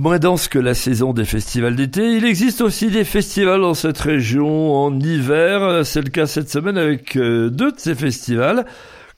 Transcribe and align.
Moins 0.00 0.18
dense 0.18 0.48
que 0.48 0.58
la 0.58 0.74
saison 0.74 1.12
des 1.12 1.24
festivals 1.24 1.76
d'été, 1.76 2.16
il 2.16 2.24
existe 2.24 2.62
aussi 2.62 2.88
des 2.88 3.04
festivals 3.04 3.60
dans 3.60 3.74
cette 3.74 3.98
région 3.98 4.74
en 4.74 4.98
hiver. 4.98 5.86
C'est 5.86 6.02
le 6.02 6.10
cas 6.10 6.26
cette 6.26 6.50
semaine 6.50 6.76
avec 6.76 7.14
euh, 7.14 7.48
deux 7.48 7.70
de 7.70 7.78
ces 7.78 7.94
festivals. 7.94 8.66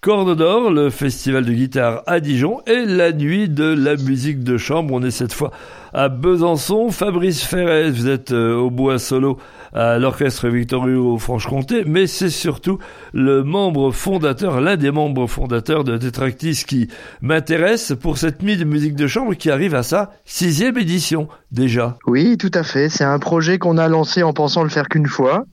Corne 0.03 0.35
d'Or, 0.35 0.71
le 0.71 0.91
festival 0.91 1.47
de 1.47 1.53
guitare 1.54 2.03
à 2.07 2.21
Dijon 2.21 2.61
et 2.67 2.85
la 2.85 3.12
nuit 3.12 3.49
de 3.49 3.65
la 3.65 3.97
musique 3.97 4.45
de 4.45 4.59
chambre. 4.59 4.93
On 4.93 5.03
est 5.03 5.11
cette 5.11 5.33
fois 5.33 5.51
à 5.96 6.11
Besançon. 6.11 6.90
Fabrice 6.90 7.42
Ferret, 7.42 7.90
vous 7.90 8.06
êtes 8.06 8.31
euh, 8.31 8.54
au 8.54 8.71
bois 8.71 8.99
solo 8.99 9.38
à 9.72 9.99
l'orchestre 9.99 10.49
Victor 10.49 10.87
Hugo 10.87 11.17
Franche-Comté, 11.17 11.85
mais 11.87 12.06
c'est 12.06 12.30
surtout 12.30 12.79
le 13.15 13.42
membre 13.42 13.90
fondateur, 13.92 14.61
l'un 14.61 14.76
des 14.76 14.90
membres 14.90 15.26
fondateurs 15.26 15.85
de 15.85 15.97
Tetractis 15.97 16.65
qui 16.66 16.88
m'intéresse 17.23 17.95
pour 17.98 18.19
cette 18.19 18.43
nuit 18.43 18.59
de 18.59 18.65
musique 18.65 18.95
de 18.95 19.06
chambre 19.06 19.34
qui 19.34 19.51
arrive 19.51 19.74
à 19.74 19.83
sa 19.83 20.12
sixième 20.27 20.77
édition 20.77 21.29
déjà. 21.57 21.97
Oui, 22.07 22.37
tout 22.37 22.51
à 22.55 22.62
fait. 22.62 22.89
C'est 22.89 23.03
un 23.03 23.19
projet 23.19 23.59
qu'on 23.59 23.79
a 23.79 23.89
lancé 23.89 24.23
en 24.23 24.33
pensant 24.33 24.62
le 24.62 24.69
faire 24.69 24.89
qu'une 24.89 25.07
fois, 25.07 25.47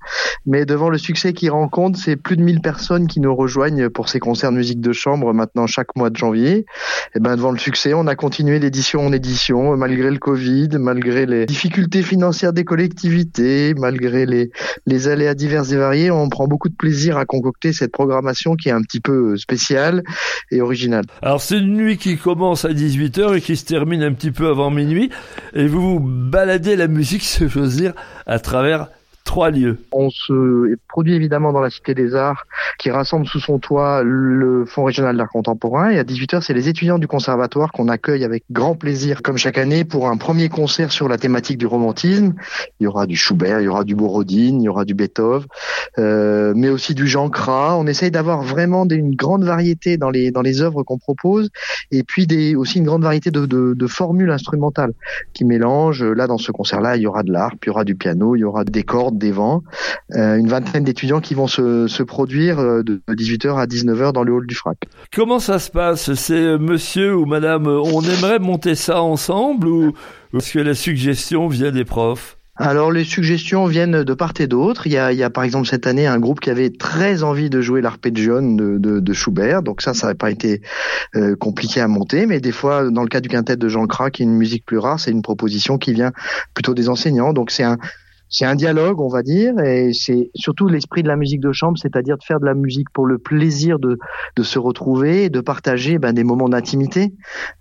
mais 0.46 0.66
devant 0.66 0.90
le 0.90 1.00
succès 1.00 1.34
qu'il 1.34 1.50
rencontre, 1.50 1.98
c'est 1.98 2.16
plus 2.16 2.38
de 2.38 2.44
1000 2.44 2.62
personnes 2.62 3.08
qui 3.08 3.20
nous 3.20 3.34
rejoignent 3.34 3.90
pour 3.90 4.10
ces 4.10 4.20
concerts 4.20 4.52
de 4.52 4.58
musique 4.58 4.82
de 4.82 4.91
chambre 4.91 5.34
maintenant 5.34 5.66
chaque 5.66 5.96
mois 5.96 6.12
de 6.12 6.18
janvier. 6.18 6.66
Et 7.16 7.20
ben 7.20 7.36
devant 7.36 7.52
le 7.52 7.58
succès, 7.58 7.94
on 7.94 8.05
a 8.05 8.16
continué 8.16 8.60
d'édition 8.60 9.05
en 9.05 9.13
édition 9.13 9.76
malgré 9.77 10.12
le 10.12 10.20
Covid, 10.20 10.70
malgré 10.74 11.26
les 11.26 11.46
difficultés 11.46 12.04
financières 12.04 12.54
des 12.54 12.66
collectivités, 12.66 13.74
malgré 13.76 14.26
les, 14.26 14.52
les 14.85 15.08
aléas 15.08 15.35
divers 15.35 15.72
et 15.72 15.77
variés, 15.77 16.12
on 16.12 16.27
prend 16.30 16.48
beaucoup 16.48 16.70
de 16.70 16.76
plaisir 16.76 17.18
à 17.18 17.26
concocter 17.26 17.72
cette 17.72 17.91
programmation 17.91 18.55
qui 18.55 18.70
est 18.70 18.74
un 18.74 18.82
petit 18.82 18.99
peu 18.99 19.38
spéciale 19.38 20.04
et 20.52 20.62
originale. 20.62 21.05
Alors 21.22 21.41
c'est 21.41 21.60
une 21.60 21.74
nuit 21.74 21.98
qui 21.98 22.18
commence 22.18 22.66
à 22.66 22.70
18h 22.70 23.38
et 23.38 23.41
qui 23.41 23.55
se 23.55 23.63
termine 23.63 24.04
un 24.04 24.13
petit 24.13 24.32
peu 24.32 24.49
avant 24.49 24.70
minuit 24.70 25.10
et 25.54 25.68
vous 25.68 25.93
vous 25.98 26.30
baladez 26.30 26.76
la 26.76 26.88
musique, 26.88 27.24
si 27.24 27.44
dire, 27.78 27.94
à 28.26 28.40
travers 28.40 28.88
trois 29.24 29.49
lieux. 29.49 29.77
On 29.91 30.10
se 30.10 30.76
produit 30.88 31.13
évidemment 31.16 31.54
dans 31.54 31.62
la 31.62 31.70
Cité 31.70 31.93
des 31.93 32.16
Arts, 32.16 32.46
qui 32.77 32.91
rassemble 32.91 33.26
sous 33.26 33.40
son 33.40 33.60
toit 33.60 34.04
le 34.04 34.66
Fonds 34.66 34.84
régional 34.84 35.18
d'art 35.18 35.29
contemporain. 35.29 35.90
Et 35.90 35.99
à 35.99 36.04
18h, 36.04 36.41
c'est 36.41 36.54
les 36.54 36.70
étudiants 36.70 36.99
du 36.99 37.07
conservatoire 37.07 37.71
qu'on 37.71 37.88
accueille 37.88 38.24
avec 38.24 38.44
grand 38.51 38.76
plaisir, 38.76 39.21
comme 39.21 39.38
chaque 39.38 39.57
année, 39.57 39.85
pour 39.85 40.07
un 40.07 40.18
premier 40.18 40.49
concert 40.49 40.91
sur 40.91 41.07
la 41.07 41.18
thématique 41.18 41.57
du 41.57 41.66
romantisme. 41.66 42.34
Il 42.79 42.84
y 42.84 42.88
aura 42.88 43.07
du 43.07 43.16
Schubert, 43.16 43.62
il 43.62 43.66
y 43.66 43.68
aura 43.68 43.84
du 43.84 43.96
Borodine, 43.96 44.62
il 44.62 44.66
y 44.66 44.70
aura 44.70 44.85
du 44.85 44.94
Beethoven, 44.94 45.48
euh, 45.98 46.54
mais 46.55 46.70
aussi 46.70 46.94
du 46.94 47.07
Jean 47.07 47.29
Cras. 47.29 47.76
On 47.77 47.88
essaye 47.88 48.12
d'avoir 48.12 48.44
vraiment 48.44 48.85
une 48.85 49.16
grande 49.16 49.44
variété 49.44 49.98
dans 49.98 50.10
les 50.10 50.32
dans 50.32 50.41
les 50.41 50.62
œuvres 50.62 50.84
qu'on 50.84 50.98
propose, 50.98 51.49
et 51.91 52.04
puis 52.04 52.27
des, 52.27 52.55
aussi 52.55 52.79
une 52.79 52.85
grande 52.85 53.04
variété 53.04 53.32
de, 53.32 53.46
de, 53.46 53.74
de 53.74 53.88
formules 53.88 54.32
instrumentales 54.32 54.94
qui 55.34 55.46
mélangent. 55.46 56.04
Là, 56.04 56.27
dans 56.27 56.38
ce 56.38 56.51
concert-là, 56.51 56.98
il 56.98 57.04
y 57.04 57.07
aura 57.07 57.24
de 57.24 57.32
l'art, 57.32 57.54
il 57.63 57.68
y 57.68 57.70
aura 57.70 57.84
du 57.84 57.96
piano, 57.96 58.35
il 58.35 58.40
y 58.40 58.44
aura 58.44 58.63
des 58.63 58.84
cordes 58.84 59.13
des 59.18 59.32
vents, 59.32 59.64
euh, 60.16 60.38
une 60.38 60.48
vingtaine 60.48 60.84
d'étudiants 60.84 61.22
qui 61.22 61.34
vont 61.34 61.48
se, 61.48 61.88
se 61.88 62.04
produire 62.04 62.60
euh, 62.60 62.84
de 62.84 63.02
18h 63.10 63.58
à 63.58 63.66
19h 63.66 64.14
dans 64.14 64.24
le 64.24 64.34
hall 64.34 64.47
du 64.47 64.56
FRAC. 64.56 64.78
Comment 65.14 65.40
ça 65.40 65.59
se 65.59 65.69
passe? 65.69 66.14
C'est 66.14 66.34
euh, 66.34 66.58
monsieur 66.58 67.16
ou 67.16 67.25
madame, 67.25 67.68
on 67.68 68.02
aimerait 68.02 68.40
monter 68.40 68.75
ça 68.75 69.02
ensemble 69.02 69.68
ou 69.68 69.94
est-ce 70.36 70.53
que 70.53 70.59
la 70.59 70.75
suggestion 70.75 71.47
vient 71.47 71.72
des 71.72 71.86
profs? 71.86 72.38
Alors 72.56 72.91
les 72.91 73.03
suggestions 73.03 73.66
viennent 73.66 74.03
de 74.03 74.14
part 74.14 74.34
et 74.40 74.46
d'autre. 74.46 74.86
Il 74.86 74.94
y 74.94 74.97
a, 74.97 75.12
il 75.12 75.18
y 75.18 75.24
a 75.24 75.31
par 75.31 75.44
exemple 75.44 75.68
cette 75.68 75.88
année 75.88 76.06
un 76.06 76.19
groupe 76.19 76.40
qui 76.40 76.52
avait 76.52 76.69
très 76.69 77.24
envie 77.24 77.50
de 77.50 77.62
jouer 77.62 77.81
l'arpeggion 77.81 78.44
de, 78.44 78.78
de, 78.78 79.00
de, 79.00 79.14
Schubert, 79.14 79.64
donc 79.64 79.81
ça, 79.81 79.96
ça 79.96 80.08
n'a 80.08 80.16
pas 80.16 80.30
été 80.30 80.62
euh, 81.16 81.36
compliqué 81.36 81.81
à 81.81 81.88
monter. 81.88 82.28
Mais 82.28 82.40
des 82.40 82.52
fois, 82.52 82.91
dans 82.91 83.02
le 83.02 83.08
cas 83.08 83.22
du 83.22 83.30
quintet 83.30 83.58
de 83.58 83.68
Jean 83.68 83.88
Crac, 83.88 84.14
qui 84.14 84.22
est 84.22 84.25
une 84.25 84.38
musique 84.38 84.66
plus 84.68 84.78
rare, 84.78 85.00
c'est 85.00 85.09
une 85.09 85.24
proposition 85.24 85.80
qui 85.80 85.94
vient 85.94 86.12
plutôt 86.53 86.75
des 86.75 86.90
enseignants. 86.90 87.34
Donc 87.34 87.50
c'est 87.50 87.64
un, 87.64 87.80
c'est 88.34 88.45
un 88.45 88.56
dialogue, 88.56 89.00
on 89.00 89.09
va 89.09 89.22
dire, 89.22 89.59
et 89.59 89.94
c'est 89.94 90.31
surtout 90.34 90.67
l'esprit 90.67 91.03
de 91.03 91.07
la 91.07 91.16
musique 91.16 91.39
de 91.39 91.51
chambre, 91.51 91.78
c'est-à-dire 91.78 92.17
de 92.17 92.23
faire 92.23 92.39
de 92.39 92.45
la 92.45 92.56
musique 92.56 92.89
pour 92.91 93.06
le 93.06 93.19
plaisir 93.19 93.77
de, 93.77 93.99
se 94.41 94.57
retrouver, 94.57 95.29
de 95.29 95.39
partager 95.39 95.99
ben, 95.99 96.13
des 96.13 96.23
moments 96.23 96.49
d'intimité 96.49 97.13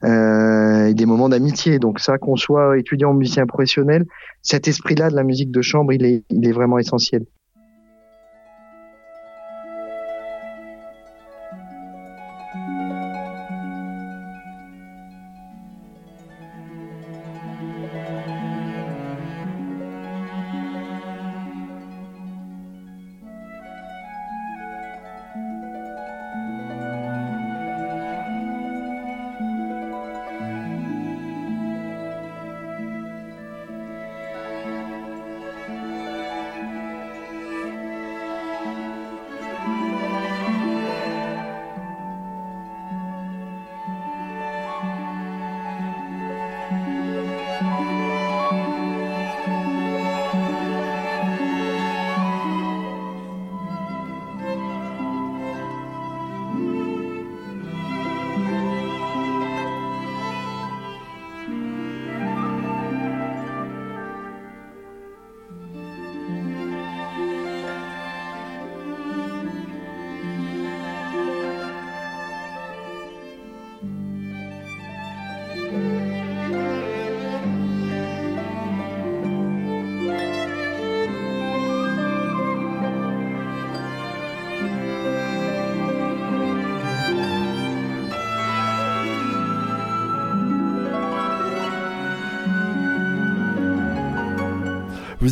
euh, 0.03 0.87
et 0.87 0.95
des 0.95 1.05
moments 1.05 1.29
d'amitié. 1.29 1.79
Donc 1.79 2.01
ça, 2.01 2.17
qu'on 2.17 2.37
soit 2.37 2.79
étudiant 2.79 3.11
ou 3.11 3.19
musicien 3.19 3.47
professionnel, 3.47 4.07
cet 4.41 4.67
esprit-là 4.67 5.11
de 5.11 5.15
la 5.15 5.25
musique 5.25 5.51
de 5.51 5.61
chambre, 5.61 5.93
il 5.93 6.07
est, 6.07 6.25
il 6.31 6.49
est 6.49 6.53
vraiment 6.53 6.79
essentiel. 6.79 7.27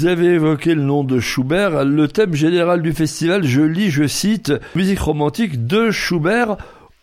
Vous 0.00 0.06
avez 0.06 0.28
évoqué 0.28 0.74
le 0.74 0.80
nom 0.80 1.04
de 1.04 1.20
Schubert. 1.20 1.84
Le 1.84 2.08
thème 2.08 2.32
général 2.32 2.80
du 2.80 2.94
festival, 2.94 3.44
je 3.44 3.60
lis, 3.60 3.90
je 3.90 4.06
cite, 4.06 4.50
musique 4.74 5.00
romantique 5.00 5.66
de 5.66 5.90
Schubert 5.90 6.56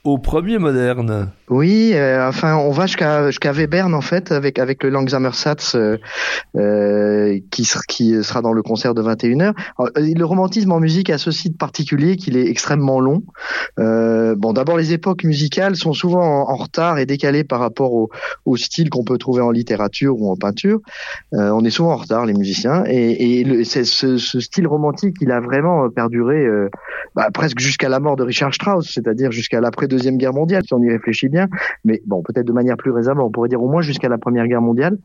au 0.08 0.18
premier 0.18 0.58
moderne. 0.58 1.32
Oui, 1.50 1.92
euh, 1.94 2.26
enfin, 2.28 2.56
on 2.56 2.72
va 2.72 2.86
jusqu'à 2.86 3.28
jusqu'à 3.28 3.52
Webern 3.52 3.94
en 3.94 4.00
fait 4.00 4.32
avec 4.32 4.58
avec 4.58 4.82
le 4.84 4.90
Langsamer 4.90 5.34
Satz 5.34 5.76
euh, 5.76 5.98
euh, 6.56 7.40
qui 7.52 7.70
qui 7.90 8.24
sera 8.24 8.42
dans 8.42 8.54
le 8.54 8.62
concert 8.64 8.94
de 8.94 9.02
21h. 9.02 9.54
le 9.98 10.24
romantisme 10.24 10.72
en 10.72 10.80
musique 10.80 11.10
a 11.10 11.18
ceci 11.18 11.50
de 11.50 11.58
particulier 11.58 12.16
qu'il 12.16 12.38
est 12.38 12.48
extrêmement 12.48 13.02
long. 13.02 13.24
bon, 13.78 14.54
d'abord 14.54 14.78
les 14.78 14.94
époques 14.94 15.26
musicales 15.26 15.76
sont 15.76 15.94
souvent 15.94 16.50
en, 16.50 16.56
retard 16.56 17.00
et 17.00 17.06
décalées 17.06 17.44
par 17.44 17.60
rapport 17.60 17.94
au, 17.94 18.10
au 18.46 18.56
style 18.56 18.90
qu'on 18.90 19.04
peut 19.04 19.18
trouver 19.18 19.42
en 19.42 19.52
littérature 19.52 20.20
ou 20.20 20.32
en 20.32 20.38
peinture. 20.38 20.80
on 21.34 21.64
est 21.66 21.70
souvent 21.70 21.92
en 21.92 21.98
retard 21.98 22.26
les 22.26 22.34
musiciens 22.34 22.84
et, 22.86 23.44
le, 23.44 23.64
ce, 23.66 24.18
style 24.18 24.68
romantique 24.68 25.18
il 25.22 25.32
a 25.32 25.42
vraiment 25.42 25.90
perduré 25.90 26.46
bah, 27.16 27.30
presque 27.34 27.60
jusqu'à 27.60 27.90
la 27.90 28.00
mort 28.00 28.16
de 28.16 28.24
Richard 28.24 28.54
Strauss, 28.54 28.92
c'est-à-dire 28.94 29.32
jusqu'à 29.32 29.60
l'après 29.60 29.88
deuxième 29.98 30.18
guerre 30.18 30.34
mondiale 30.34 30.64
si 30.66 30.74
on 30.74 30.82
y 30.82 30.90
réfléchit 30.90 31.30
bien 31.30 31.48
mais 31.84 32.02
bon, 32.06 32.22
peut-être 32.22 32.46
de 32.46 32.54
manière 32.54 32.78
plus 32.78 32.92
raisonnable, 32.92 33.22
on 33.22 33.32
pourrait 33.32 33.50
dire 33.50 33.62
au 33.62 33.70
moins 33.70 33.82
jusqu'à 33.82 34.10
la 34.10 34.18
Première 34.18 34.48
Guerre 34.48 34.62
mondiale. 34.62 34.98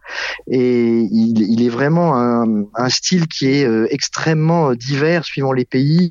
Et 0.49 1.07
il, 1.11 1.63
est 1.63 1.69
vraiment 1.69 2.17
un, 2.17 2.89
style 2.89 3.27
qui 3.29 3.47
est 3.47 3.65
euh, 3.65 3.87
extrêmement 3.91 4.75
divers 4.75 5.25
suivant 5.25 5.53
les 5.53 5.65
pays, 5.65 6.11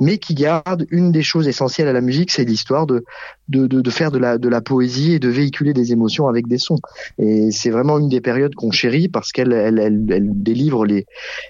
mais 0.00 0.18
qui 0.18 0.34
garde 0.34 0.86
une 0.90 1.12
des 1.12 1.22
choses 1.22 1.48
essentielles 1.48 1.88
à 1.88 1.92
la 1.92 2.00
musique, 2.00 2.30
c'est 2.30 2.44
l'histoire 2.44 2.86
de, 2.86 3.04
de, 3.48 3.90
faire 3.90 4.10
de 4.10 4.18
la, 4.18 4.38
de 4.38 4.48
la 4.48 4.60
poésie 4.60 5.14
et 5.14 5.18
de 5.18 5.28
véhiculer 5.28 5.72
des 5.72 5.92
émotions 5.92 6.28
avec 6.28 6.46
des 6.46 6.58
sons. 6.58 6.78
Et 7.18 7.50
c'est 7.50 7.70
vraiment 7.70 7.98
une 7.98 8.08
des 8.08 8.20
périodes 8.20 8.54
qu'on 8.54 8.70
chérit 8.70 9.08
parce 9.08 9.32
qu'elle 9.32 9.52
elle, 9.52 10.06
délivre 10.42 10.84
les, 10.84 11.06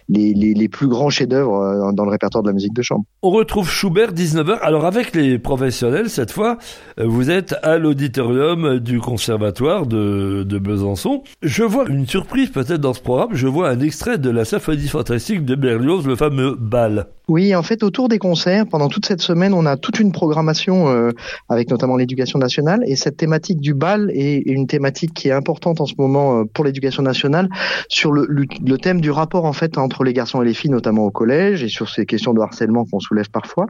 les, 0.08 0.32
les 0.34 0.68
plus 0.68 0.88
grands 0.88 1.10
chefs-d'œuvre 1.10 1.54
euh, 1.60 1.92
dans 1.92 2.04
le 2.04 2.10
répertoire 2.10 2.42
de 2.42 2.48
la 2.48 2.54
musique 2.54 2.74
de 2.74 2.82
chambre. 2.82 3.04
On 3.22 3.30
retrouve 3.30 3.70
Schubert 3.70 4.12
19h. 4.12 4.58
Alors 4.60 4.84
avec 4.84 5.14
les 5.14 5.38
professionnels 5.38 6.10
cette 6.10 6.30
fois, 6.30 6.47
vous 6.96 7.30
êtes 7.30 7.56
à 7.62 7.78
l'auditorium 7.78 8.78
du 8.78 9.00
conservatoire 9.00 9.86
de, 9.86 10.44
de 10.46 10.58
Besançon. 10.58 11.22
Je 11.42 11.64
vois 11.64 11.88
une 11.88 12.06
surprise 12.06 12.50
peut-être 12.50 12.80
dans 12.80 12.94
ce 12.94 13.00
programme, 13.00 13.34
je 13.34 13.46
vois 13.46 13.68
un 13.68 13.80
extrait 13.80 14.18
de 14.18 14.30
la 14.30 14.44
symphonie 14.44 14.88
fantastique 14.88 15.44
de 15.44 15.54
Berlioz, 15.54 16.06
le 16.06 16.16
fameux 16.16 16.56
bal. 16.58 17.06
Oui, 17.28 17.54
en 17.54 17.62
fait, 17.62 17.82
autour 17.82 18.08
des 18.08 18.18
concerts, 18.18 18.64
pendant 18.66 18.88
toute 18.88 19.04
cette 19.04 19.20
semaine, 19.20 19.52
on 19.52 19.66
a 19.66 19.76
toute 19.76 20.00
une 20.00 20.12
programmation 20.12 20.88
euh, 20.88 21.10
avec 21.50 21.70
notamment 21.70 21.98
l'éducation 21.98 22.38
nationale. 22.38 22.82
Et 22.86 22.96
cette 22.96 23.18
thématique 23.18 23.60
du 23.60 23.74
bal 23.74 24.10
est 24.14 24.38
une 24.46 24.66
thématique 24.66 25.12
qui 25.12 25.28
est 25.28 25.32
importante 25.32 25.82
en 25.82 25.84
ce 25.84 25.92
moment 25.98 26.38
euh, 26.38 26.44
pour 26.50 26.64
l'éducation 26.64 27.02
nationale 27.02 27.50
sur 27.90 28.12
le, 28.12 28.26
le, 28.26 28.78
thème 28.78 29.02
du 29.02 29.10
rapport 29.10 29.44
en 29.44 29.52
fait 29.52 29.76
entre 29.76 30.04
les 30.04 30.14
garçons 30.14 30.40
et 30.40 30.46
les 30.46 30.54
filles, 30.54 30.70
notamment 30.70 31.04
au 31.04 31.10
collège, 31.10 31.62
et 31.62 31.68
sur 31.68 31.90
ces 31.90 32.06
questions 32.06 32.32
de 32.32 32.40
harcèlement 32.40 32.86
qu'on 32.86 32.98
soulève 32.98 33.28
parfois. 33.28 33.66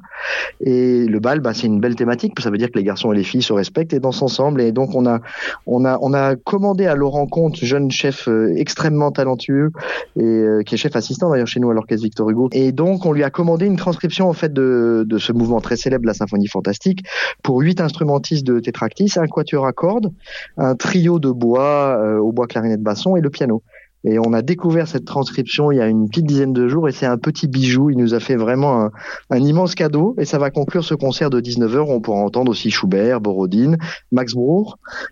Et 0.61 1.07
le 1.07 1.19
bal, 1.19 1.41
bah, 1.41 1.53
c'est 1.53 1.67
une 1.67 1.81
belle 1.81 1.97
thématique. 1.97 2.39
Ça 2.39 2.51
veut 2.51 2.59
dire 2.59 2.71
que 2.71 2.79
les 2.79 2.85
garçons 2.85 3.13
et 3.13 3.17
les 3.17 3.25
filles 3.25 3.43
se 3.43 3.53
respectent 3.53 3.93
et 3.93 3.99
dansent 3.99 4.23
ensemble. 4.23 4.61
Et 4.61 4.71
donc, 4.71 4.95
on 4.95 5.05
a, 5.05 5.19
on 5.67 5.85
a, 5.85 5.99
on 6.01 6.15
a 6.15 6.37
commandé 6.37 6.87
à 6.87 6.95
Laurent 6.95 7.27
Comte, 7.27 7.57
jeune 7.57 7.91
chef 7.91 8.29
euh, 8.29 8.53
extrêmement 8.55 9.11
talentueux 9.11 9.73
et 10.17 10.45
qui 10.65 10.77
est 10.77 10.79
chef 10.79 10.95
assistant 10.95 11.31
d'ailleurs 11.31 11.49
chez 11.49 11.59
nous 11.59 11.71
à 11.71 11.75
l'orchestre 11.75 12.05
Victor 12.05 12.31
Hugo. 12.31 12.51
Et 12.53 12.71
donc, 12.71 13.05
on 13.05 13.13
lui 13.13 13.25
a 13.25 13.31
commandé 13.31 13.48
une 13.57 13.77
transcription 13.77 14.29
en 14.29 14.33
fait 14.33 14.53
de, 14.53 15.05
de 15.07 15.19
ce 15.19 15.33
mouvement 15.33 15.61
très 15.61 15.77
célèbre, 15.77 16.07
la 16.07 16.15
symphonie 16.15 16.49
fantastique, 16.49 17.05
pour 17.43 17.61
huit 17.61 17.81
instrumentistes 17.81 18.47
de 18.47 18.61
tétractis, 18.61 19.13
un 19.17 19.27
quatuor 19.27 19.67
à 19.67 19.73
cordes, 19.73 20.13
un 20.57 20.75
trio 20.75 21.19
de 21.19 21.31
bois 21.31 21.99
euh, 21.99 22.19
au 22.19 22.33
bois 22.33 22.47
clarinette 22.47 22.83
basson 22.83 23.17
et 23.17 23.21
le 23.21 23.31
piano. 23.31 23.63
Et 24.05 24.19
on 24.19 24.33
a 24.33 24.43
découvert 24.43 24.87
cette 24.87 25.05
transcription 25.05 25.73
il 25.73 25.79
y 25.79 25.81
a 25.81 25.89
une 25.89 26.09
petite 26.09 26.27
dizaine 26.27 26.53
de 26.53 26.69
jours 26.69 26.89
et 26.89 26.93
c'est 26.93 27.07
un 27.07 27.19
petit 27.19 27.49
bijou. 27.49 27.91
Il 27.91 27.99
nous 27.99 28.15
a 28.15 28.21
fait 28.21 28.37
vraiment 28.37 28.83
un, 28.83 28.91
un, 29.31 29.39
immense 29.39 29.75
cadeau 29.75 30.15
et 30.19 30.25
ça 30.25 30.39
va 30.39 30.51
conclure 30.51 30.85
ce 30.85 30.95
concert 30.95 31.31
de 31.31 31.41
19h. 31.41 31.85
On 31.89 32.01
pourra 32.01 32.19
entendre 32.21 32.51
aussi 32.51 32.71
Schubert, 32.71 33.21
Borodine, 33.21 33.77
Max 34.13 34.35
Bruch. 34.35 34.69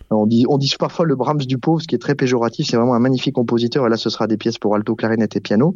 On 0.09 0.25
dit, 0.25 0.45
on 0.47 0.57
dit 0.57 0.73
parfois 0.79 1.05
le 1.05 1.15
Brahms 1.15 1.39
du 1.39 1.57
pauvre, 1.57 1.81
ce 1.81 1.87
qui 1.87 1.95
est 1.95 1.99
très 1.99 2.15
péjoratif. 2.15 2.67
C'est 2.69 2.77
vraiment 2.77 2.95
un 2.95 2.99
magnifique 2.99 3.35
compositeur 3.35 3.85
et 3.85 3.89
là 3.89 3.97
ce 3.97 4.09
sera 4.09 4.27
des 4.27 4.37
pièces 4.37 4.57
pour 4.57 4.75
alto, 4.75 4.95
clarinette 4.95 5.35
et 5.35 5.41
piano. 5.41 5.75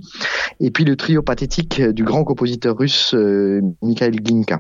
Et 0.60 0.72
puis 0.72 0.86
le 0.86 0.96
trio 0.96 1.22
pathétique 1.22 1.82
du 1.82 2.04
grand 2.04 2.24
compositeur 2.24 2.78
russe 2.78 3.14
euh, 3.14 3.62
Mikhail 3.82 4.12
Glinka. 4.12 4.60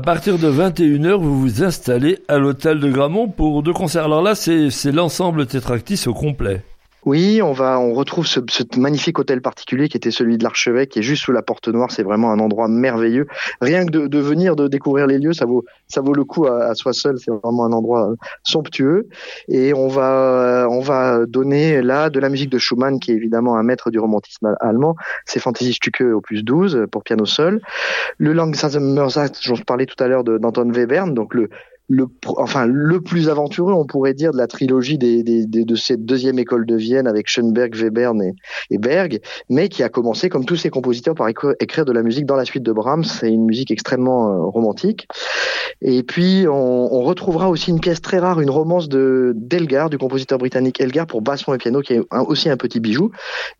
À 0.00 0.02
partir 0.02 0.38
de 0.38 0.50
21h, 0.50 1.20
vous 1.20 1.38
vous 1.38 1.62
installez 1.62 2.20
à 2.26 2.38
l'hôtel 2.38 2.80
de 2.80 2.90
Gramont 2.90 3.28
pour 3.28 3.62
deux 3.62 3.74
concerts. 3.74 4.04
Alors 4.04 4.22
là, 4.22 4.34
c'est 4.34 4.92
l'ensemble 4.92 5.44
Tétractis 5.44 6.04
au 6.06 6.14
complet. 6.14 6.62
Oui, 7.06 7.40
on 7.42 7.52
va, 7.52 7.80
on 7.80 7.94
retrouve 7.94 8.26
ce, 8.26 8.40
ce, 8.48 8.62
magnifique 8.76 9.18
hôtel 9.18 9.40
particulier 9.40 9.88
qui 9.88 9.96
était 9.96 10.10
celui 10.10 10.36
de 10.36 10.44
l'archevêque, 10.44 10.90
qui 10.90 10.98
est 10.98 11.02
juste 11.02 11.24
sous 11.24 11.32
la 11.32 11.42
Porte 11.42 11.68
Noire. 11.68 11.90
C'est 11.90 12.02
vraiment 12.02 12.30
un 12.30 12.38
endroit 12.38 12.68
merveilleux. 12.68 13.26
Rien 13.60 13.86
que 13.86 13.90
de, 13.90 14.06
de, 14.06 14.18
venir, 14.18 14.56
de 14.56 14.68
découvrir 14.68 15.06
les 15.06 15.18
lieux, 15.18 15.32
ça 15.32 15.46
vaut, 15.46 15.64
ça 15.88 16.00
vaut 16.00 16.12
le 16.12 16.24
coup 16.24 16.46
à, 16.46 16.64
à 16.64 16.74
soi 16.74 16.92
seul. 16.92 17.18
C'est 17.18 17.30
vraiment 17.30 17.64
un 17.64 17.72
endroit 17.72 18.14
somptueux. 18.42 19.08
Et 19.48 19.72
on 19.72 19.88
va, 19.88 20.66
on 20.70 20.80
va 20.80 21.24
donner 21.26 21.82
là 21.82 22.10
de 22.10 22.20
la 22.20 22.28
musique 22.28 22.50
de 22.50 22.58
Schumann, 22.58 23.00
qui 23.00 23.12
est 23.12 23.16
évidemment 23.16 23.56
un 23.56 23.62
maître 23.62 23.90
du 23.90 23.98
romantisme 23.98 24.54
allemand. 24.60 24.94
C'est 25.24 25.40
Fantasy 25.40 25.72
Stücke 25.72 26.02
au 26.02 26.20
plus 26.20 26.42
12 26.42 26.86
pour 26.90 27.02
piano 27.02 27.24
seul. 27.24 27.60
Le 28.18 28.32
Langsamer 28.32 28.94
dont 28.94 29.08
je 29.54 29.62
parlais 29.64 29.86
tout 29.86 30.02
à 30.02 30.08
l'heure 30.08 30.24
d'Anton 30.24 30.70
Webern, 30.70 31.14
donc 31.14 31.34
le, 31.34 31.48
le, 31.90 32.06
enfin, 32.36 32.66
le 32.66 33.00
plus 33.00 33.28
aventureux, 33.28 33.72
on 33.72 33.84
pourrait 33.84 34.14
dire, 34.14 34.30
de 34.30 34.36
la 34.36 34.46
trilogie 34.46 34.96
de 34.96 35.74
cette 35.74 36.04
deuxième 36.04 36.38
école 36.38 36.64
de 36.64 36.76
Vienne 36.76 37.08
avec 37.08 37.28
Schoenberg, 37.28 37.74
Webern 37.74 38.22
et, 38.70 38.78
Berg, 38.78 39.20
mais 39.48 39.68
qui 39.68 39.82
a 39.82 39.88
commencé, 39.88 40.28
comme 40.28 40.44
tous 40.44 40.54
ces 40.54 40.70
compositeurs, 40.70 41.16
par 41.16 41.28
écrire 41.28 41.84
de 41.84 41.92
la 41.92 42.04
musique 42.04 42.26
dans 42.26 42.36
la 42.36 42.44
suite 42.44 42.62
de 42.62 42.70
Brahms. 42.70 43.02
C'est 43.02 43.32
une 43.32 43.44
musique 43.44 43.72
extrêmement 43.72 44.30
euh, 44.30 44.38
romantique. 44.38 45.08
Et 45.82 46.04
puis, 46.04 46.46
on, 46.48 47.00
retrouvera 47.00 47.48
aussi 47.48 47.70
une 47.70 47.80
pièce 47.80 48.00
très 48.00 48.18
rare, 48.18 48.40
une 48.40 48.50
romance 48.50 48.88
de 48.88 49.32
d'Elgar, 49.34 49.90
du 49.90 49.98
compositeur 49.98 50.38
britannique 50.38 50.80
Elgar, 50.80 51.06
pour 51.06 51.22
basson 51.22 51.54
et 51.54 51.58
piano, 51.58 51.80
qui 51.80 51.94
est 51.94 52.00
aussi 52.12 52.50
un 52.50 52.56
petit 52.56 52.78
bijou. 52.78 53.10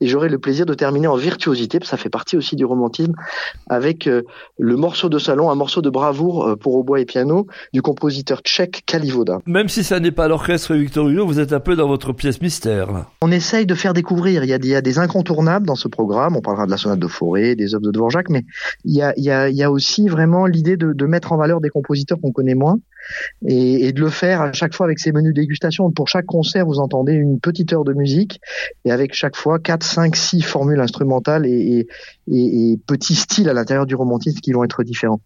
Et 0.01 0.07
j'aurai 0.07 0.29
le 0.29 0.39
plaisir 0.39 0.67
de 0.67 0.75
terminer 0.75 1.09
en 1.09 1.17
virtuosité, 1.17 1.81
parce 1.81 1.91
que 1.91 1.97
ça 1.97 2.01
fait 2.01 2.11
partie 2.11 2.37
aussi 2.37 2.55
du 2.55 2.65
romantisme, 2.65 3.15
avec 3.69 4.07
euh, 4.07 4.23
le 4.59 4.77
morceau 4.77 5.09
de 5.09 5.19
salon, 5.19 5.51
un 5.51 5.55
morceau 5.57 5.81
de 5.81 5.91
bravoure 5.91 6.47
euh, 6.47 6.57
pour 6.57 6.77
hautbois 6.77 7.01
et 7.01 7.07
piano, 7.07 7.47
du 7.73 7.83
compositeur 7.83 8.20
tchèque 8.23 8.83
Kalivoda. 8.87 9.41
Même 9.47 9.69
si 9.69 9.85
ça 9.85 10.01
n'est 10.01 10.11
pas 10.11 10.29
l'orchestre 10.29 10.75
Victor 10.75 11.09
Hugo, 11.09 11.27
vous 11.27 11.41
êtes 11.41 11.53
un 11.53 11.61
peu 11.61 11.77
dans 11.77 11.89
votre 11.89 12.13
pièce 12.13 12.41
mystère. 12.41 12.93
Là. 12.93 13.07
On 13.23 13.31
essaye 13.31 13.67
de 13.67 13.75
faire 13.75 13.93
découvrir. 13.93 14.45
Il 14.45 14.51
y, 14.51 14.53
a, 14.53 14.57
il 14.57 14.67
y, 14.67 14.75
a, 14.75 14.81
des 14.81 14.99
incontournables 14.99 15.67
dans 15.67 15.75
ce 15.75 15.89
programme. 15.89 16.37
On 16.37 16.41
parlera 16.41 16.67
de 16.67 16.71
la 16.71 16.77
sonate 16.77 16.99
de 16.99 17.07
Forêt, 17.07 17.55
des 17.57 17.75
œuvres 17.75 17.85
de 17.85 17.91
Dvorak, 17.91 18.29
mais 18.29 18.45
il 18.85 18.95
y 18.95 19.03
a, 19.03 19.13
il 19.17 19.25
y 19.25 19.31
a, 19.31 19.49
il 19.49 19.57
y 19.57 19.63
a 19.63 19.71
aussi 19.71 20.09
vraiment 20.09 20.47
l'idée 20.47 20.77
de, 20.77 20.93
de, 20.93 21.07
mettre 21.07 21.33
en 21.33 21.37
valeur 21.37 21.61
des 21.61 21.71
compositeurs 21.71 22.19
qu'on 22.21 22.33
connaît 22.33 22.55
moins 22.55 22.79
et, 23.47 23.87
et, 23.87 23.93
de 23.93 24.01
le 24.01 24.11
faire 24.11 24.41
à 24.41 24.53
chaque 24.53 24.75
fois 24.75 24.87
avec 24.87 24.99
ces 24.99 25.13
menus 25.13 25.35
dégustation. 25.35 25.91
Pour 25.91 26.09
chaque 26.09 26.27
concert, 26.27 26.67
vous 26.67 26.79
entendez 26.79 27.13
une 27.13 27.41
petite 27.41 27.73
heure 27.73 27.85
de 27.85 27.93
musique 27.93 28.41
et 28.85 28.93
avec 28.93 29.15
chaque 29.15 29.37
fois 29.37 29.59
4, 29.59 29.83
5, 29.83 30.17
6 30.17 30.43
formules 30.43 30.81
instrumentales 30.81 31.47
et, 31.47 31.87
et, 32.31 32.73
et 32.73 32.79
petits 32.87 33.15
styles 33.15 33.49
à 33.49 33.53
l'intérieur 33.53 33.87
du 33.87 33.95
romantisme 33.95 34.41
qui 34.41 34.53
vont 34.53 34.65
être 34.65 34.83
différents. 34.83 35.21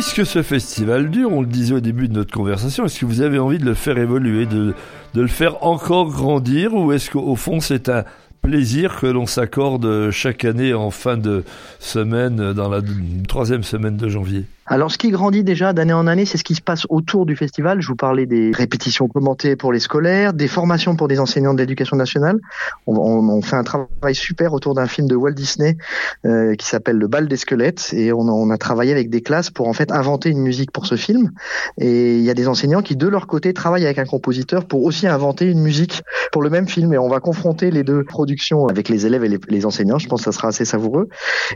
puisque 0.00 0.24
ce 0.24 0.42
festival 0.42 1.10
dure, 1.10 1.30
on 1.30 1.42
le 1.42 1.46
disait 1.46 1.74
au 1.74 1.80
début 1.80 2.08
de 2.08 2.14
notre 2.14 2.32
conversation, 2.32 2.86
est-ce 2.86 2.98
que 2.98 3.04
vous 3.04 3.20
avez 3.20 3.38
envie 3.38 3.58
de 3.58 3.66
le 3.66 3.74
faire 3.74 3.98
évoluer, 3.98 4.46
de, 4.46 4.74
de 5.12 5.20
le 5.20 5.28
faire 5.28 5.62
encore 5.62 6.08
grandir, 6.10 6.74
ou 6.74 6.90
est-ce 6.92 7.10
qu'au 7.10 7.36
fond 7.36 7.60
c'est 7.60 7.88
un 7.90 8.04
plaisir 8.42 8.98
que 8.98 9.06
l'on 9.06 9.26
s'accorde 9.26 10.10
chaque 10.10 10.44
année 10.44 10.74
en 10.74 10.90
fin 10.90 11.16
de 11.16 11.44
semaine, 11.78 12.52
dans 12.52 12.68
la 12.68 12.80
troisième 13.28 13.62
semaine 13.62 13.96
de 13.96 14.08
janvier 14.08 14.44
alors, 14.70 14.92
ce 14.92 14.98
qui 14.98 15.10
grandit 15.10 15.42
déjà 15.42 15.72
d'année 15.72 15.92
en 15.92 16.06
année, 16.06 16.24
c'est 16.24 16.38
ce 16.38 16.44
qui 16.44 16.54
se 16.54 16.60
passe 16.60 16.86
autour 16.90 17.26
du 17.26 17.34
festival. 17.34 17.82
Je 17.82 17.88
vous 17.88 17.96
parlais 17.96 18.24
des 18.24 18.52
répétitions 18.54 19.08
commentées 19.08 19.56
pour 19.56 19.72
les 19.72 19.80
scolaires, 19.80 20.32
des 20.32 20.46
formations 20.46 20.94
pour 20.94 21.08
des 21.08 21.18
enseignants 21.18 21.54
de 21.54 21.58
l'éducation 21.58 21.96
nationale. 21.96 22.38
On, 22.86 22.94
on, 22.94 23.28
on, 23.30 23.42
fait 23.42 23.56
un 23.56 23.64
travail 23.64 24.14
super 24.14 24.52
autour 24.52 24.74
d'un 24.74 24.86
film 24.86 25.08
de 25.08 25.16
Walt 25.16 25.32
Disney 25.32 25.76
euh, 26.24 26.54
qui 26.54 26.68
s'appelle 26.68 26.98
Le 26.98 27.08
bal 27.08 27.26
des 27.26 27.36
squelettes, 27.36 27.92
et 27.94 28.12
on, 28.12 28.20
on, 28.20 28.48
a 28.50 28.58
travaillé 28.58 28.92
avec 28.92 29.10
des 29.10 29.22
classes 29.22 29.50
pour 29.50 29.66
en 29.66 29.72
fait 29.72 29.90
inventer 29.90 30.28
une 30.28 30.38
musique 30.38 30.70
pour 30.70 30.86
ce 30.86 30.94
film. 30.94 31.32
Et 31.80 32.18
il 32.18 32.22
y 32.22 32.30
a 32.30 32.34
des 32.34 32.46
enseignants 32.46 32.82
qui, 32.82 32.94
de 32.94 33.08
leur 33.08 33.26
côté, 33.26 33.52
travaillent 33.52 33.86
avec 33.86 33.98
un 33.98 34.06
compositeur 34.06 34.66
pour 34.66 34.84
aussi 34.84 35.08
inventer 35.08 35.46
une 35.46 35.62
musique 35.62 36.04
pour 36.30 36.42
le 36.42 36.48
même 36.48 36.68
film. 36.68 36.94
Et 36.94 36.98
on 36.98 37.08
va 37.08 37.18
confronter 37.18 37.72
les 37.72 37.82
deux 37.82 38.04
productions 38.04 38.68
avec 38.68 38.88
les 38.88 39.04
élèves 39.04 39.24
et 39.24 39.28
les, 39.28 39.40
les 39.48 39.66
enseignants. 39.66 39.98
Je 39.98 40.06
pense 40.06 40.20
que 40.20 40.26
ça 40.26 40.32
sera 40.32 40.48
assez 40.48 40.64
savoureux. 40.64 41.08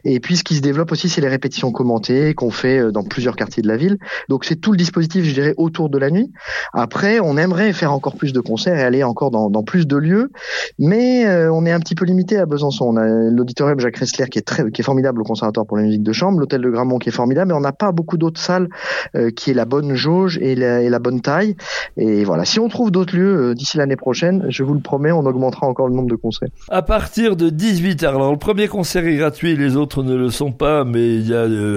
Et 0.03 0.19
puis, 0.19 0.37
ce 0.37 0.43
qui 0.43 0.57
se 0.57 0.63
développe 0.63 0.91
aussi, 0.91 1.09
c'est 1.09 1.21
les 1.21 1.29
répétitions 1.29 1.71
commentées 1.71 2.35
qu'on 2.35 2.51
fait 2.51 2.81
euh, 2.81 2.91
plusieurs 3.09 3.37
quartiers 3.37 3.63
de 3.63 3.69
la 3.69 3.77
ville. 3.77 3.99
Donc 4.29 4.45
c'est 4.45 4.57
tout 4.57 4.73
le 4.73 4.77
dispositif, 4.77 5.25
je 5.25 5.33
dirais, 5.33 5.55
autour 5.57 5.89
de 5.89 5.99
la 5.99 6.11
nuit. 6.11 6.33
Après, 6.73 7.21
on 7.21 7.37
aimerait 7.37 7.73
faire 7.73 7.93
encore 7.93 8.17
plus 8.17 8.33
de 8.33 8.41
concerts 8.41 8.79
et 8.79 8.83
aller 8.83 9.03
encore 9.03 9.31
dans, 9.31 9.63
plus 9.63 9.87
de 9.87 9.97
lieux, 9.97 10.31
mais 10.79 11.27
euh, 11.27 11.53
on 11.53 11.65
est 11.65 11.73
un 11.73 11.81
petit 11.81 11.95
peu 11.95 12.05
limité 12.05 12.39
à 12.39 12.47
Besançon. 12.47 12.87
On 12.87 12.97
a 12.97 13.07
l'auditorium 13.07 13.81
Jacques 13.81 13.97
Ressler 13.97 14.27
qui 14.29 14.39
est 14.39 14.43
très, 14.43 14.71
qui 14.71 14.83
est 14.83 14.85
formidable 14.85 15.23
au 15.23 15.25
conservatoire 15.25 15.67
pour 15.67 15.77
la 15.77 15.85
musique 15.85 16.03
de 16.03 16.13
chambre, 16.13 16.39
l'hôtel 16.39 16.61
de 16.61 16.71
Gramont 16.71 16.99
qui 16.99 17.09
est 17.09 17.13
formidable, 17.13 17.49
mais 17.49 17.57
on 17.57 17.61
n'a 17.61 17.73
pas 17.73 17.93
beaucoup 17.93 18.17
d'autres 18.17 18.41
salles 18.41 18.69
euh, 19.17 19.31
qui 19.31 19.51
est 19.51 19.55
la 19.55 19.65
bonne 19.65 19.95
jauge 19.95 20.39
et 20.39 20.55
la, 20.55 20.99
bonne 20.99 21.21
taille. 21.21 21.57
Et 21.97 22.25
voilà, 22.25 22.45
si 22.45 22.61
on 22.61 22.69
trouve 22.69 22.91
d'autres 22.91 23.17
lieux 23.17 23.51
euh, 23.51 23.55
d'ici 23.55 23.77
l'année 23.77 23.97
prochaine, 23.97 24.47
je 24.49 24.63
vous 24.63 24.75
le 24.75 24.81
promets, 24.81 25.13
on 25.13 25.27
augmentera 25.27 25.67
encore 25.67 25.89
le 25.89 25.95
nombre 25.95 26.11
de 26.11 26.17
concerts. 26.17 26.49
À 26.69 26.83
partir 26.83 27.37
de 27.37 27.51
18h, 27.51 28.09
alors 28.09 28.33
le 28.33 28.39
premier 28.39 28.69
concert 28.69 29.07
est 29.07 29.17
gratuit, 29.17 29.57
les 29.57 29.77
autres 29.77 30.03
ne 30.03 30.15
le 30.15 30.31
sont 30.31 30.53
pas, 30.53 30.85
mais 30.85 31.21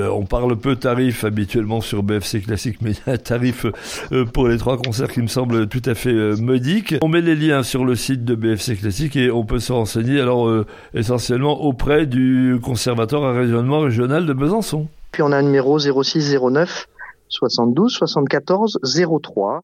on 0.10 0.25
parle 0.25 0.55
peu 0.55 0.75
tarif 0.75 1.07
habituellement 1.24 1.82
sur 1.82 2.04
BFC 2.04 2.42
Classique, 2.42 2.78
mais 2.82 2.92
il 2.92 2.98
y 3.08 3.10
a 3.10 3.14
un 3.14 3.18
tarif 3.18 3.66
euh, 4.12 4.26
pour 4.26 4.48
les 4.48 4.58
trois 4.58 4.78
concerts 4.78 5.12
qui 5.12 5.22
me 5.22 5.28
semble 5.28 5.68
tout 5.68 5.82
à 5.86 5.96
fait 5.96 6.14
euh, 6.14 6.36
modique. 6.38 6.96
On 7.02 7.08
met 7.08 7.22
les 7.22 7.36
liens 7.36 7.64
sur 7.64 7.86
le 7.86 7.96
site 7.96 8.26
de 8.26 8.36
BFC 8.36 8.76
Classique 8.76 9.16
et 9.16 9.32
on 9.32 9.46
peut 9.46 9.60
se 9.60 9.72
renseigner 9.72 10.20
alors 10.20 10.48
euh, 10.48 10.66
essentiellement 10.94 11.62
auprès 11.62 12.06
du 12.06 12.60
Conservatoire 12.62 13.24
à 13.24 13.34
rayonnement 13.34 13.80
régional 13.80 14.26
de 14.26 14.34
Besançon. 14.34 14.88
Puis 15.12 15.22
on 15.24 15.32
a 15.32 15.38
un 15.38 15.44
numéro 15.44 15.80
0609 15.80 16.88
72 17.30 17.92
74 17.94 18.80
03. 19.22 19.56